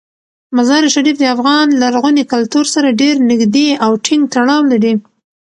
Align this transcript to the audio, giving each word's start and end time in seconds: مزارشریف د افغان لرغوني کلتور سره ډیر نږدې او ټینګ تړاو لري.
مزارشریف 0.55 1.15
د 1.19 1.23
افغان 1.35 1.67
لرغوني 1.81 2.23
کلتور 2.33 2.65
سره 2.73 2.97
ډیر 3.01 3.15
نږدې 3.31 3.67
او 3.85 3.91
ټینګ 4.05 4.23
تړاو 4.33 4.61
لري. 4.71 4.93